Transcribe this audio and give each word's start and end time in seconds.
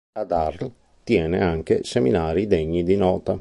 Ad 0.13 0.31
Arles 0.31 0.71
tiene 1.03 1.41
anche 1.41 1.83
seminari 1.83 2.47
degni 2.47 2.81
di 2.83 2.95
nota. 2.95 3.29